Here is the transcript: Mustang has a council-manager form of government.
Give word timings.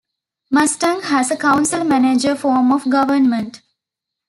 Mustang 0.49 1.01
has 1.03 1.29
a 1.29 1.37
council-manager 1.37 2.35
form 2.35 2.71
of 2.73 2.89
government. 2.89 3.61